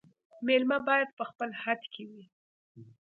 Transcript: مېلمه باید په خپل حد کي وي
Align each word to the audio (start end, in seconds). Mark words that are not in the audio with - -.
مېلمه 0.47 0.77
باید 0.87 1.09
په 1.17 1.23
خپل 1.29 1.49
حد 1.61 1.81
کي 1.93 2.03
وي 2.09 2.23